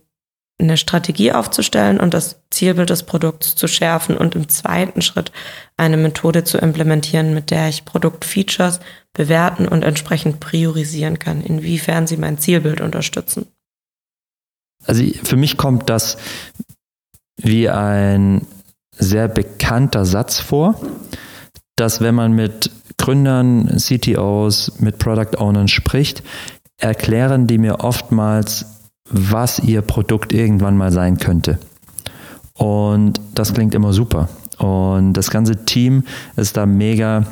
eine 0.58 0.76
Strategie 0.76 1.32
aufzustellen 1.32 2.00
und 2.00 2.14
das 2.14 2.40
Zielbild 2.50 2.88
des 2.88 3.02
Produkts 3.02 3.54
zu 3.56 3.68
schärfen 3.68 4.16
und 4.16 4.34
im 4.34 4.48
zweiten 4.48 5.02
Schritt 5.02 5.30
eine 5.76 5.98
Methode 5.98 6.44
zu 6.44 6.58
implementieren, 6.58 7.34
mit 7.34 7.50
der 7.50 7.68
ich 7.68 7.84
Produktfeatures 7.84 8.80
bewerten 9.12 9.68
und 9.68 9.82
entsprechend 9.82 10.40
priorisieren 10.40 11.18
kann, 11.18 11.42
inwiefern 11.42 12.06
sie 12.06 12.16
mein 12.16 12.38
Zielbild 12.38 12.80
unterstützen. 12.80 13.46
Also 14.86 15.04
für 15.24 15.36
mich 15.36 15.56
kommt 15.56 15.90
das 15.90 16.16
wie 17.36 17.68
ein 17.68 18.46
sehr 18.92 19.28
bekannter 19.28 20.06
Satz 20.06 20.38
vor, 20.38 20.80
dass 21.76 22.00
wenn 22.00 22.14
man 22.14 22.32
mit 22.32 22.70
Gründern, 22.96 23.76
CTOs, 23.76 24.80
mit 24.80 24.98
Product 24.98 25.38
Ownern 25.38 25.68
spricht, 25.68 26.22
erklären 26.78 27.46
die 27.46 27.58
mir 27.58 27.80
oftmals, 27.80 28.75
was 29.10 29.58
ihr 29.58 29.82
Produkt 29.82 30.32
irgendwann 30.32 30.76
mal 30.76 30.92
sein 30.92 31.18
könnte. 31.18 31.58
Und 32.54 33.20
das 33.34 33.52
klingt 33.52 33.74
immer 33.74 33.92
super. 33.92 34.28
Und 34.58 35.12
das 35.12 35.30
ganze 35.30 35.64
Team 35.64 36.04
ist 36.36 36.56
da 36.56 36.66
mega 36.66 37.26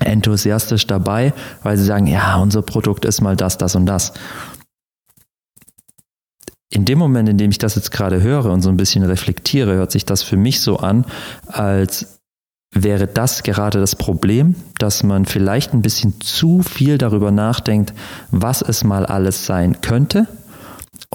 enthusiastisch 0.00 0.86
dabei, 0.86 1.32
weil 1.62 1.76
sie 1.76 1.84
sagen, 1.84 2.06
ja, 2.06 2.36
unser 2.36 2.62
Produkt 2.62 3.04
ist 3.04 3.20
mal 3.20 3.36
das, 3.36 3.58
das 3.58 3.74
und 3.74 3.86
das. 3.86 4.12
In 6.70 6.84
dem 6.84 6.98
Moment, 6.98 7.28
in 7.28 7.38
dem 7.38 7.50
ich 7.50 7.58
das 7.58 7.74
jetzt 7.74 7.92
gerade 7.92 8.22
höre 8.22 8.46
und 8.46 8.62
so 8.62 8.70
ein 8.70 8.76
bisschen 8.76 9.04
reflektiere, 9.04 9.74
hört 9.74 9.92
sich 9.92 10.06
das 10.06 10.22
für 10.22 10.36
mich 10.36 10.60
so 10.60 10.78
an, 10.78 11.04
als 11.46 12.18
wäre 12.74 13.06
das 13.06 13.42
gerade 13.42 13.78
das 13.78 13.96
Problem, 13.96 14.54
dass 14.78 15.02
man 15.02 15.26
vielleicht 15.26 15.74
ein 15.74 15.82
bisschen 15.82 16.20
zu 16.22 16.62
viel 16.62 16.96
darüber 16.96 17.30
nachdenkt, 17.30 17.92
was 18.30 18.62
es 18.62 18.82
mal 18.84 19.04
alles 19.04 19.44
sein 19.44 19.82
könnte 19.82 20.26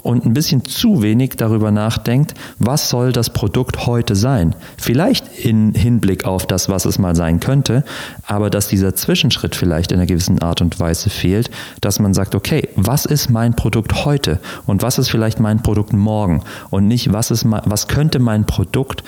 und 0.02 0.24
ein 0.24 0.32
bisschen 0.32 0.64
zu 0.64 1.02
wenig 1.02 1.36
darüber 1.36 1.70
nachdenkt, 1.70 2.34
was 2.58 2.88
soll 2.88 3.12
das 3.12 3.30
Produkt 3.30 3.86
heute 3.86 4.14
sein. 4.16 4.54
Vielleicht 4.76 5.26
in 5.38 5.74
Hinblick 5.74 6.24
auf 6.24 6.46
das, 6.46 6.68
was 6.68 6.84
es 6.84 6.98
mal 6.98 7.16
sein 7.16 7.40
könnte, 7.40 7.84
aber 8.26 8.50
dass 8.50 8.68
dieser 8.68 8.94
Zwischenschritt 8.94 9.56
vielleicht 9.56 9.92
in 9.92 9.98
einer 9.98 10.06
gewissen 10.06 10.40
Art 10.40 10.60
und 10.60 10.78
Weise 10.78 11.10
fehlt, 11.10 11.50
dass 11.80 11.98
man 11.98 12.14
sagt, 12.14 12.34
okay, 12.34 12.68
was 12.76 13.04
ist 13.04 13.30
mein 13.30 13.54
Produkt 13.54 14.04
heute 14.04 14.40
und 14.66 14.82
was 14.82 14.98
ist 14.98 15.10
vielleicht 15.10 15.40
mein 15.40 15.62
Produkt 15.62 15.92
morgen 15.92 16.42
und 16.70 16.86
nicht, 16.86 17.12
was, 17.12 17.30
ist, 17.30 17.44
was 17.46 17.88
könnte 17.88 18.18
mein 18.18 18.46
Produkt 18.46 19.02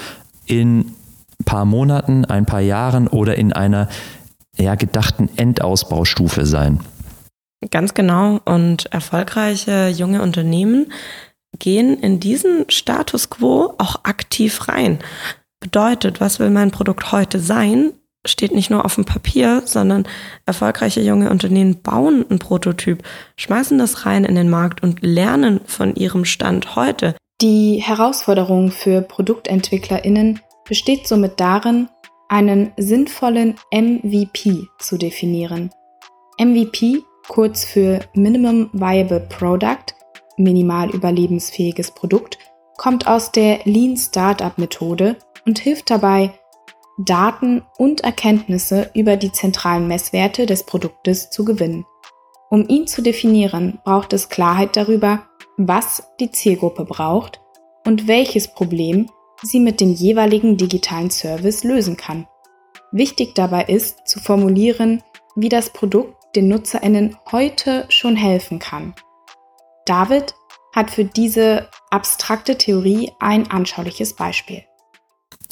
in 0.46 0.92
paar 1.44 1.64
Monaten, 1.64 2.24
ein 2.24 2.46
paar 2.46 2.60
Jahren 2.60 3.08
oder 3.08 3.36
in 3.36 3.52
einer 3.52 3.88
ja, 4.56 4.74
gedachten 4.74 5.28
Endausbaustufe 5.36 6.46
sein. 6.46 6.80
Ganz 7.68 7.94
genau. 7.94 8.40
Und 8.44 8.86
erfolgreiche 8.86 9.88
junge 9.88 10.22
Unternehmen 10.22 10.92
gehen 11.58 11.98
in 11.98 12.20
diesen 12.20 12.70
Status 12.70 13.28
quo 13.28 13.74
auch 13.78 14.04
aktiv 14.04 14.68
rein. 14.68 14.98
Bedeutet, 15.60 16.20
was 16.20 16.38
will 16.38 16.50
mein 16.50 16.70
Produkt 16.70 17.12
heute 17.12 17.38
sein? 17.38 17.92
Steht 18.26 18.54
nicht 18.54 18.70
nur 18.70 18.84
auf 18.84 18.94
dem 18.94 19.04
Papier, 19.04 19.62
sondern 19.64 20.06
erfolgreiche 20.46 21.00
junge 21.00 21.30
Unternehmen 21.30 21.82
bauen 21.82 22.24
einen 22.28 22.38
Prototyp, 22.38 23.02
schmeißen 23.36 23.78
das 23.78 24.04
rein 24.06 24.24
in 24.24 24.34
den 24.34 24.50
Markt 24.50 24.82
und 24.82 25.02
lernen 25.02 25.60
von 25.66 25.94
ihrem 25.94 26.24
Stand 26.24 26.76
heute. 26.76 27.14
Die 27.40 27.76
Herausforderung 27.76 28.70
für 28.70 29.00
ProduktentwicklerInnen 29.00 30.40
besteht 30.68 31.08
somit 31.08 31.40
darin, 31.40 31.88
einen 32.28 32.72
sinnvollen 32.76 33.56
MVP 33.72 34.66
zu 34.78 34.98
definieren. 34.98 35.70
MVP 36.38 37.02
kurz 37.30 37.64
für 37.64 38.00
Minimum 38.12 38.70
Viable 38.72 39.20
Product, 39.20 39.94
minimal 40.36 40.90
überlebensfähiges 40.90 41.92
Produkt, 41.92 42.38
kommt 42.76 43.06
aus 43.06 43.30
der 43.30 43.60
Lean 43.64 43.96
Startup 43.96 44.58
Methode 44.58 45.16
und 45.46 45.60
hilft 45.60 45.90
dabei, 45.90 46.32
Daten 46.98 47.62
und 47.78 48.00
Erkenntnisse 48.00 48.90
über 48.94 49.16
die 49.16 49.30
zentralen 49.30 49.86
Messwerte 49.86 50.44
des 50.44 50.64
Produktes 50.64 51.30
zu 51.30 51.44
gewinnen. 51.44 51.86
Um 52.50 52.66
ihn 52.68 52.88
zu 52.88 53.00
definieren, 53.00 53.78
braucht 53.84 54.12
es 54.12 54.28
Klarheit 54.28 54.76
darüber, 54.76 55.22
was 55.56 56.02
die 56.18 56.32
Zielgruppe 56.32 56.84
braucht 56.84 57.40
und 57.86 58.08
welches 58.08 58.48
Problem 58.48 59.08
sie 59.40 59.60
mit 59.60 59.80
dem 59.80 59.92
jeweiligen 59.92 60.56
digitalen 60.56 61.10
Service 61.10 61.62
lösen 61.62 61.96
kann. 61.96 62.26
Wichtig 62.90 63.36
dabei 63.36 63.66
ist 63.66 64.08
zu 64.08 64.18
formulieren, 64.18 65.04
wie 65.36 65.48
das 65.48 65.70
Produkt 65.70 66.19
den 66.36 66.48
NutzerInnen 66.48 67.16
heute 67.30 67.86
schon 67.88 68.16
helfen 68.16 68.58
kann. 68.58 68.94
David 69.86 70.34
hat 70.74 70.90
für 70.90 71.04
diese 71.04 71.68
abstrakte 71.90 72.56
Theorie 72.56 73.10
ein 73.18 73.50
anschauliches 73.50 74.14
Beispiel. 74.14 74.62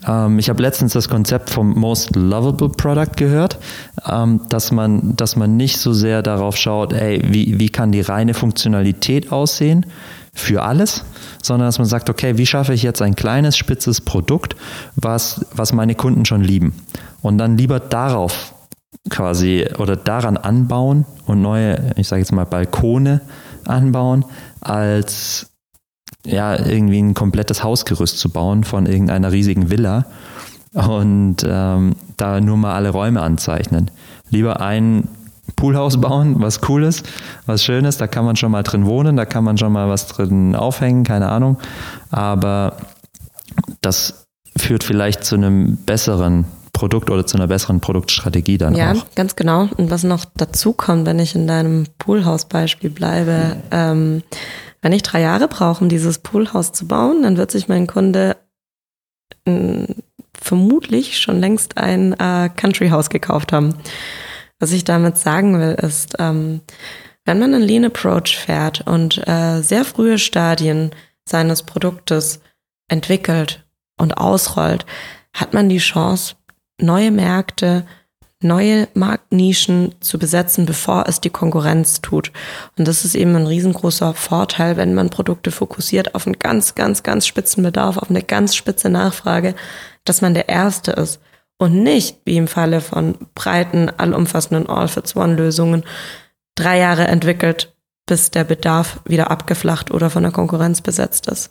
Ähm, 0.06 0.38
ich 0.38 0.48
habe 0.48 0.62
letztens 0.62 0.92
das 0.92 1.08
Konzept 1.08 1.50
vom 1.50 1.78
Most 1.78 2.14
Lovable 2.14 2.68
Product 2.68 3.16
gehört, 3.16 3.58
ähm, 4.06 4.42
dass, 4.48 4.70
man, 4.70 5.16
dass 5.16 5.36
man 5.36 5.56
nicht 5.56 5.78
so 5.78 5.92
sehr 5.92 6.22
darauf 6.22 6.56
schaut, 6.56 6.92
ey, 6.92 7.20
wie, 7.24 7.58
wie 7.58 7.68
kann 7.68 7.90
die 7.90 8.00
reine 8.00 8.34
Funktionalität 8.34 9.32
aussehen 9.32 9.86
für 10.32 10.62
alles, 10.62 11.04
sondern 11.42 11.66
dass 11.66 11.78
man 11.78 11.88
sagt, 11.88 12.10
okay, 12.10 12.38
wie 12.38 12.46
schaffe 12.46 12.74
ich 12.74 12.82
jetzt 12.82 13.02
ein 13.02 13.16
kleines, 13.16 13.56
spitzes 13.56 14.00
Produkt, 14.00 14.54
was, 14.94 15.44
was 15.52 15.72
meine 15.72 15.96
Kunden 15.96 16.24
schon 16.24 16.42
lieben. 16.42 16.74
Und 17.22 17.38
dann 17.38 17.58
lieber 17.58 17.80
darauf 17.80 18.54
quasi 19.08 19.66
oder 19.78 19.96
daran 19.96 20.36
anbauen 20.36 21.06
und 21.26 21.42
neue, 21.42 21.92
ich 21.96 22.08
sage 22.08 22.20
jetzt 22.20 22.32
mal, 22.32 22.44
Balkone 22.44 23.20
anbauen, 23.64 24.24
als 24.60 25.50
ja, 26.24 26.58
irgendwie 26.58 27.00
ein 27.00 27.14
komplettes 27.14 27.62
Hausgerüst 27.62 28.18
zu 28.18 28.30
bauen 28.30 28.64
von 28.64 28.86
irgendeiner 28.86 29.32
riesigen 29.32 29.70
Villa 29.70 30.06
und 30.72 31.36
ähm, 31.46 31.96
da 32.16 32.40
nur 32.40 32.56
mal 32.56 32.74
alle 32.74 32.90
Räume 32.90 33.22
anzeichnen. 33.22 33.90
Lieber 34.30 34.60
ein 34.60 35.08
Poolhaus 35.56 36.00
bauen, 36.00 36.36
was 36.38 36.60
cool 36.68 36.84
ist, 36.84 37.08
was 37.46 37.64
schön 37.64 37.84
ist, 37.84 38.00
da 38.00 38.06
kann 38.06 38.24
man 38.24 38.36
schon 38.36 38.52
mal 38.52 38.62
drin 38.62 38.86
wohnen, 38.86 39.16
da 39.16 39.24
kann 39.24 39.44
man 39.44 39.56
schon 39.58 39.72
mal 39.72 39.88
was 39.88 40.06
drin 40.06 40.54
aufhängen, 40.54 41.04
keine 41.04 41.30
Ahnung. 41.30 41.58
Aber 42.10 42.76
das 43.80 44.26
führt 44.56 44.84
vielleicht 44.84 45.24
zu 45.24 45.36
einem 45.36 45.76
besseren 45.78 46.44
Produkt 46.78 47.10
oder 47.10 47.26
zu 47.26 47.36
einer 47.36 47.48
besseren 47.48 47.80
Produktstrategie 47.80 48.56
dann 48.56 48.76
ja, 48.76 48.92
auch. 48.92 48.96
Ja, 48.96 49.02
ganz 49.16 49.34
genau. 49.34 49.68
Und 49.76 49.90
was 49.90 50.04
noch 50.04 50.24
dazu 50.36 50.72
kommt, 50.72 51.06
wenn 51.06 51.18
ich 51.18 51.34
in 51.34 51.48
deinem 51.48 51.86
Poolhaus-Beispiel 51.98 52.90
bleibe, 52.90 53.56
ähm, 53.72 54.22
wenn 54.80 54.92
ich 54.92 55.02
drei 55.02 55.20
Jahre 55.20 55.48
brauche, 55.48 55.82
um 55.82 55.88
dieses 55.88 56.20
Poolhaus 56.20 56.70
zu 56.70 56.86
bauen, 56.86 57.24
dann 57.24 57.36
wird 57.36 57.50
sich 57.50 57.66
mein 57.66 57.88
Kunde 57.88 58.36
äh, 59.44 59.86
vermutlich 60.40 61.18
schon 61.18 61.40
längst 61.40 61.78
ein 61.78 62.12
äh, 62.12 62.48
Country-Haus 62.48 63.10
gekauft 63.10 63.52
haben. 63.52 63.74
Was 64.60 64.70
ich 64.70 64.84
damit 64.84 65.18
sagen 65.18 65.58
will, 65.58 65.74
ist, 65.82 66.14
ähm, 66.20 66.60
wenn 67.24 67.40
man 67.40 67.54
einen 67.54 67.64
Lean 67.64 67.86
Approach 67.86 68.36
fährt 68.36 68.86
und 68.86 69.18
äh, 69.26 69.62
sehr 69.62 69.84
frühe 69.84 70.18
Stadien 70.18 70.92
seines 71.28 71.64
Produktes 71.64 72.40
entwickelt 72.88 73.66
und 73.98 74.16
ausrollt, 74.16 74.86
hat 75.34 75.54
man 75.54 75.68
die 75.68 75.78
Chance, 75.78 76.36
neue 76.80 77.10
Märkte, 77.10 77.84
neue 78.40 78.86
Marktnischen 78.94 79.94
zu 80.00 80.18
besetzen, 80.18 80.64
bevor 80.64 81.06
es 81.08 81.20
die 81.20 81.30
Konkurrenz 81.30 82.00
tut. 82.00 82.32
Und 82.76 82.86
das 82.86 83.04
ist 83.04 83.16
eben 83.16 83.34
ein 83.34 83.46
riesengroßer 83.46 84.14
Vorteil, 84.14 84.76
wenn 84.76 84.94
man 84.94 85.10
Produkte 85.10 85.50
fokussiert 85.50 86.14
auf 86.14 86.26
einen 86.26 86.38
ganz, 86.38 86.74
ganz, 86.74 87.02
ganz 87.02 87.26
spitzen 87.26 87.64
Bedarf, 87.64 87.96
auf 87.96 88.10
eine 88.10 88.22
ganz 88.22 88.54
spitze 88.54 88.90
Nachfrage, 88.90 89.54
dass 90.04 90.20
man 90.20 90.34
der 90.34 90.48
Erste 90.48 90.92
ist 90.92 91.20
und 91.58 91.82
nicht, 91.82 92.18
wie 92.24 92.36
im 92.36 92.46
Falle 92.46 92.80
von 92.80 93.16
breiten, 93.34 93.90
allumfassenden 93.90 94.68
All-Fits-One-Lösungen, 94.68 95.84
drei 96.54 96.78
Jahre 96.78 97.08
entwickelt, 97.08 97.74
bis 98.06 98.30
der 98.30 98.44
Bedarf 98.44 99.00
wieder 99.04 99.30
abgeflacht 99.30 99.90
oder 99.90 100.10
von 100.10 100.22
der 100.22 100.32
Konkurrenz 100.32 100.80
besetzt 100.80 101.28
ist. 101.28 101.50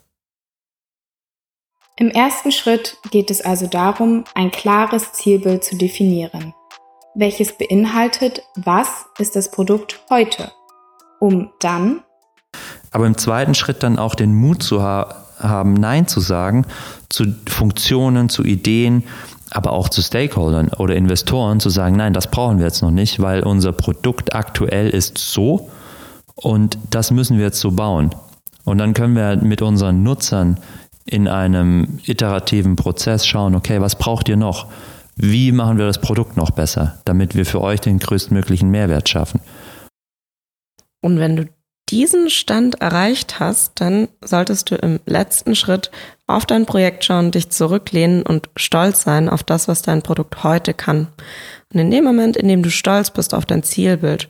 Im 2.00 2.10
ersten 2.10 2.52
Schritt 2.52 2.96
geht 3.10 3.28
es 3.28 3.40
also 3.40 3.66
darum, 3.66 4.22
ein 4.36 4.52
klares 4.52 5.12
Zielbild 5.14 5.64
zu 5.64 5.76
definieren, 5.76 6.54
welches 7.16 7.58
beinhaltet, 7.58 8.44
was 8.54 9.06
ist 9.18 9.34
das 9.34 9.50
Produkt 9.50 9.98
heute, 10.08 10.52
um 11.18 11.50
dann 11.58 12.04
aber 12.90 13.06
im 13.06 13.18
zweiten 13.18 13.54
Schritt 13.54 13.82
dann 13.82 13.98
auch 13.98 14.14
den 14.14 14.34
Mut 14.34 14.62
zu 14.62 14.82
ha 14.82 15.24
haben, 15.40 15.74
Nein 15.74 16.08
zu 16.08 16.20
sagen 16.20 16.66
zu 17.08 17.26
Funktionen, 17.48 18.28
zu 18.28 18.44
Ideen, 18.44 19.04
aber 19.50 19.72
auch 19.72 19.88
zu 19.88 20.00
Stakeholdern 20.00 20.68
oder 20.78 20.96
Investoren 20.96 21.60
zu 21.60 21.68
sagen, 21.68 21.96
nein, 21.96 22.12
das 22.12 22.30
brauchen 22.30 22.58
wir 22.58 22.64
jetzt 22.64 22.82
noch 22.82 22.90
nicht, 22.90 23.20
weil 23.20 23.42
unser 23.42 23.72
Produkt 23.72 24.34
aktuell 24.34 24.88
ist 24.88 25.18
so 25.18 25.68
und 26.34 26.78
das 26.90 27.10
müssen 27.10 27.38
wir 27.38 27.44
jetzt 27.44 27.60
so 27.60 27.72
bauen. 27.72 28.10
Und 28.64 28.78
dann 28.78 28.94
können 28.94 29.16
wir 29.16 29.36
mit 29.36 29.62
unseren 29.62 30.02
Nutzern 30.02 30.58
in 31.10 31.26
einem 31.26 32.00
iterativen 32.04 32.76
Prozess 32.76 33.26
schauen, 33.26 33.54
okay, 33.54 33.80
was 33.80 33.96
braucht 33.96 34.28
ihr 34.28 34.36
noch? 34.36 34.66
Wie 35.16 35.52
machen 35.52 35.78
wir 35.78 35.86
das 35.86 36.00
Produkt 36.00 36.36
noch 36.36 36.50
besser, 36.50 37.00
damit 37.04 37.34
wir 37.34 37.46
für 37.46 37.60
euch 37.60 37.80
den 37.80 37.98
größtmöglichen 37.98 38.70
Mehrwert 38.70 39.08
schaffen? 39.08 39.40
Und 41.00 41.18
wenn 41.18 41.36
du 41.36 41.48
diesen 41.88 42.28
Stand 42.28 42.80
erreicht 42.82 43.40
hast, 43.40 43.80
dann 43.80 44.08
solltest 44.22 44.70
du 44.70 44.74
im 44.74 45.00
letzten 45.06 45.54
Schritt 45.54 45.90
auf 46.26 46.44
dein 46.44 46.66
Projekt 46.66 47.04
schauen, 47.04 47.30
dich 47.30 47.48
zurücklehnen 47.48 48.22
und 48.22 48.50
stolz 48.56 49.02
sein 49.02 49.30
auf 49.30 49.42
das, 49.42 49.66
was 49.66 49.80
dein 49.80 50.02
Produkt 50.02 50.44
heute 50.44 50.74
kann. 50.74 51.08
Und 51.72 51.80
in 51.80 51.90
dem 51.90 52.04
Moment, 52.04 52.36
in 52.36 52.48
dem 52.48 52.62
du 52.62 52.70
stolz 52.70 53.10
bist 53.10 53.32
auf 53.32 53.46
dein 53.46 53.62
Zielbild, 53.62 54.28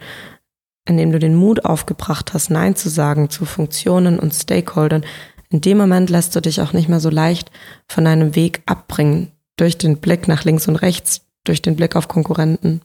in 0.87 0.97
dem 0.97 1.11
du 1.11 1.19
den 1.19 1.35
Mut 1.35 1.65
aufgebracht 1.65 2.33
hast, 2.33 2.51
Nein 2.51 2.77
zu 2.77 2.89
sagen 2.89 3.29
zu 3.29 3.45
Funktionen 3.45 4.21
und 4.21 4.33
Stakeholdern, 4.33 5.05
in 5.51 5.61
dem 5.61 5.79
Moment 5.79 6.11
lässt 6.11 6.37
du 6.37 6.41
dich 6.41 6.61
auch 6.61 6.73
nicht 6.73 6.89
mehr 6.89 7.01
so 7.01 7.11
leicht 7.11 7.51
von 7.89 8.05
deinem 8.05 8.35
Weg 8.35 8.63
abbringen, 8.67 9.33
durch 9.57 9.79
den 9.79 9.99
Blick 9.99 10.29
nach 10.29 10.45
links 10.45 10.69
und 10.69 10.77
rechts, 10.77 11.23
durch 11.45 11.63
den 11.63 11.77
Blick 11.77 11.97
auf 11.97 12.09
Konkurrenten. 12.09 12.83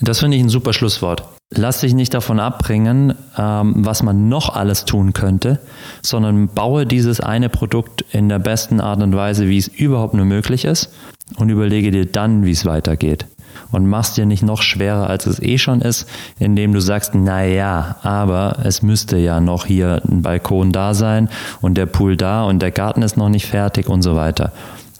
Das 0.00 0.20
finde 0.20 0.36
ich 0.36 0.42
ein 0.42 0.48
super 0.48 0.72
Schlusswort. 0.72 1.24
Lass 1.50 1.80
dich 1.80 1.94
nicht 1.94 2.12
davon 2.12 2.38
abbringen, 2.38 3.14
ähm, 3.36 3.74
was 3.78 4.02
man 4.02 4.28
noch 4.28 4.54
alles 4.54 4.84
tun 4.84 5.14
könnte, 5.14 5.60
sondern 6.02 6.48
baue 6.48 6.86
dieses 6.86 7.20
eine 7.20 7.48
Produkt 7.48 8.04
in 8.12 8.28
der 8.28 8.38
besten 8.38 8.80
Art 8.80 9.02
und 9.02 9.16
Weise, 9.16 9.48
wie 9.48 9.56
es 9.56 9.66
überhaupt 9.66 10.14
nur 10.14 10.26
möglich 10.26 10.66
ist 10.66 10.92
und 11.36 11.48
überlege 11.48 11.90
dir 11.90 12.04
dann, 12.04 12.44
wie 12.44 12.52
es 12.52 12.66
weitergeht 12.66 13.26
und 13.72 13.86
machst 13.86 14.16
dir 14.16 14.26
nicht 14.26 14.42
noch 14.42 14.62
schwerer, 14.62 15.08
als 15.08 15.26
es 15.26 15.40
eh 15.40 15.58
schon 15.58 15.80
ist, 15.80 16.08
indem 16.38 16.72
du 16.72 16.80
sagst, 16.80 17.12
na 17.14 17.44
ja, 17.44 17.96
aber 18.02 18.58
es 18.64 18.82
müsste 18.82 19.16
ja 19.16 19.40
noch 19.40 19.66
hier 19.66 20.02
ein 20.08 20.22
Balkon 20.22 20.72
da 20.72 20.94
sein 20.94 21.28
und 21.60 21.76
der 21.76 21.86
Pool 21.86 22.16
da 22.16 22.44
und 22.44 22.60
der 22.60 22.70
Garten 22.70 23.02
ist 23.02 23.16
noch 23.16 23.28
nicht 23.28 23.46
fertig 23.46 23.88
und 23.88 24.02
so 24.02 24.16
weiter. 24.16 24.52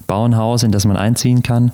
Bau 0.06 0.24
ein 0.24 0.36
Haus, 0.36 0.62
in 0.62 0.72
das 0.72 0.84
man 0.84 0.96
einziehen 0.96 1.42
kann. 1.42 1.72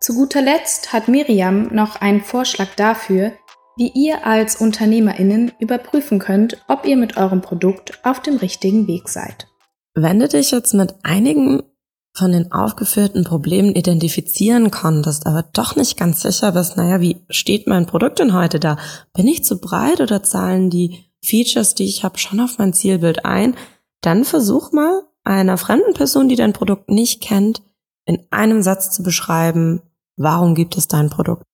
Zu 0.00 0.14
guter 0.14 0.40
Letzt 0.40 0.92
hat 0.92 1.08
Miriam 1.08 1.68
noch 1.74 1.96
einen 1.96 2.22
Vorschlag 2.22 2.68
dafür, 2.76 3.32
wie 3.76 3.92
ihr 3.94 4.26
als 4.26 4.56
UnternehmerInnen 4.56 5.52
überprüfen 5.58 6.18
könnt, 6.18 6.58
ob 6.68 6.86
ihr 6.86 6.96
mit 6.96 7.16
eurem 7.16 7.40
Produkt 7.40 7.98
auf 8.02 8.20
dem 8.20 8.36
richtigen 8.36 8.86
Weg 8.86 9.08
seid. 9.08 9.46
Wenn 9.94 10.20
du 10.20 10.28
dich 10.28 10.50
jetzt 10.52 10.74
mit 10.74 10.94
einigen 11.02 11.62
von 12.12 12.32
den 12.32 12.50
aufgeführten 12.52 13.24
Problemen 13.24 13.74
identifizieren 13.74 14.70
konntest, 14.70 15.26
aber 15.26 15.44
doch 15.52 15.76
nicht 15.76 15.96
ganz 15.96 16.22
sicher 16.22 16.52
bist, 16.52 16.76
naja, 16.76 17.00
wie 17.00 17.24
steht 17.30 17.66
mein 17.66 17.86
Produkt 17.86 18.18
denn 18.18 18.34
heute 18.34 18.58
da? 18.58 18.76
Bin 19.14 19.28
ich 19.28 19.44
zu 19.44 19.60
breit 19.60 20.00
oder 20.00 20.22
zahlen 20.22 20.70
die 20.70 21.04
Features, 21.22 21.74
die 21.74 21.84
ich 21.84 22.02
habe, 22.04 22.18
schon 22.18 22.40
auf 22.40 22.58
mein 22.58 22.72
Zielbild 22.72 23.24
ein? 23.24 23.56
Dann 24.00 24.24
versuch 24.24 24.72
mal 24.72 25.02
einer 25.24 25.58
fremden 25.58 25.94
Person, 25.94 26.28
die 26.28 26.36
dein 26.36 26.52
Produkt 26.52 26.90
nicht 26.90 27.22
kennt, 27.22 27.62
in 28.06 28.26
einem 28.30 28.62
Satz 28.62 28.90
zu 28.90 29.02
beschreiben, 29.02 29.82
warum 30.16 30.54
gibt 30.54 30.76
es 30.76 30.88
dein 30.88 31.10
Produkt? 31.10 31.44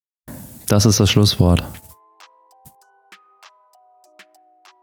Das 0.67 0.85
ist 0.85 0.99
das 0.99 1.09
Schlusswort. 1.09 1.63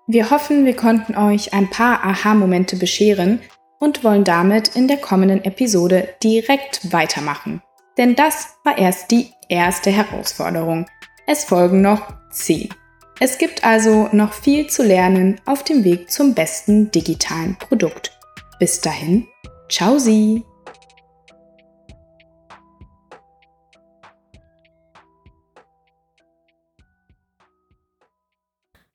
Wir 0.07 0.31
hoffen, 0.31 0.67
wir 0.67 0.77
konnten 0.77 1.17
euch 1.17 1.55
ein 1.55 1.71
paar 1.71 2.05
Aha-Momente 2.05 2.77
bescheren 2.77 3.41
und 3.81 4.05
wollen 4.05 4.25
damit 4.25 4.69
in 4.77 4.89
der 4.89 4.97
kommenden 4.97 5.45
Episode 5.45 6.09
direkt 6.23 6.93
weitermachen. 6.93 7.63
Denn 7.97 8.17
das 8.17 8.57
war 8.65 8.77
erst 8.77 9.11
die 9.11 9.31
erste 9.49 9.91
Herausforderung. 9.91 10.87
Es 11.27 11.45
folgen 11.45 11.81
noch 11.81 12.13
zehn. 12.31 12.69
Es 13.21 13.39
gibt 13.39 13.63
also 13.65 14.09
noch 14.13 14.33
viel 14.33 14.69
zu 14.69 14.83
lernen 14.83 15.41
auf 15.47 15.63
dem 15.63 15.85
Weg 15.85 16.11
zum 16.11 16.35
besten 16.35 16.91
digitalen 16.91 17.57
Produkt. 17.57 18.19
Bis 18.59 18.81
dahin, 18.81 19.29
ciao 19.69 19.99
Sie! 19.99 20.45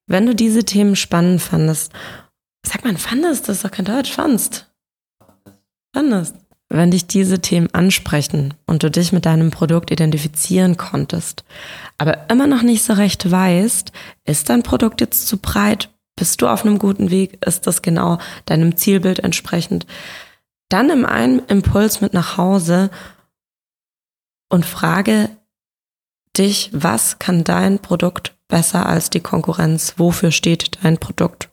Wenn 0.05 0.25
du 0.25 0.33
diese 0.33 0.65
Themen 0.65 0.95
spannend 0.95 1.39
fandest, 1.39 1.93
sag 2.65 2.83
mal, 2.83 2.97
fandest, 2.97 3.47
das 3.47 3.57
ist 3.57 3.65
doch 3.65 3.71
kein 3.71 3.85
Deutsch, 3.85 4.11
fandst 4.11 4.68
fandest. 5.99 6.35
Wenn 6.71 6.91
dich 6.91 7.07
diese 7.07 7.39
Themen 7.39 7.67
ansprechen 7.73 8.53
und 8.67 8.83
du 8.83 8.91
dich 8.91 9.11
mit 9.11 9.25
deinem 9.25 9.49
Produkt 9.49 9.89
identifizieren 9.91 10.77
konntest, 10.77 11.43
aber 11.97 12.29
immer 12.29 12.45
noch 12.45 12.61
nicht 12.61 12.83
so 12.83 12.93
recht 12.93 13.29
weißt, 13.29 13.91
ist 14.23 14.49
dein 14.49 14.61
Produkt 14.61 15.01
jetzt 15.01 15.27
zu 15.27 15.39
breit? 15.39 15.89
Bist 16.15 16.41
du 16.41 16.47
auf 16.47 16.63
einem 16.63 16.77
guten 16.77 17.09
Weg? 17.09 17.43
Ist 17.45 17.65
das 17.65 17.81
genau 17.81 18.19
deinem 18.45 18.77
Zielbild 18.77 19.19
entsprechend? 19.19 19.87
Dann 20.69 20.87
nimm 20.87 21.05
einen 21.05 21.39
Impuls 21.47 22.01
mit 22.01 22.13
nach 22.13 22.37
Hause 22.37 22.91
und 24.49 24.65
frage 24.65 25.29
dich, 26.37 26.69
was 26.71 27.17
kann 27.17 27.43
dein 27.43 27.79
Produkt 27.79 28.35
besser 28.47 28.85
als 28.85 29.09
die 29.09 29.21
Konkurrenz? 29.21 29.95
Wofür 29.97 30.31
steht 30.31 30.83
dein 30.83 30.99
Produkt? 30.99 31.48